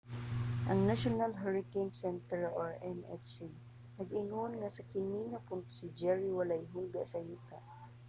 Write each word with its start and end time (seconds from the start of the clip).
ang 0.69 0.79
national 0.91 1.31
hurricane 1.41 1.91
center 2.03 2.41
nhc 2.97 3.31
nag-ingon 3.97 4.51
nga 4.59 4.69
sa 4.75 4.83
kini 4.91 5.21
nga 5.31 5.43
punto 5.47 5.71
si 5.77 5.87
jerry 5.99 6.29
walay 6.37 6.63
hulga 6.73 7.01
sa 7.07 7.19
yuta 7.27 7.57